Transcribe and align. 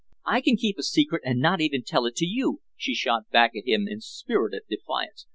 "I 0.25 0.41
can 0.41 0.57
keep 0.57 0.79
a 0.79 0.81
secret 0.81 1.21
and 1.23 1.39
not 1.39 1.61
even 1.61 1.83
tell 1.83 2.07
it 2.07 2.15
to 2.15 2.25
you," 2.25 2.61
she 2.75 2.95
shot 2.95 3.29
back 3.29 3.51
at 3.55 3.67
him 3.67 3.87
in 3.87 4.01
spirited 4.01 4.63
defiance. 4.67 5.27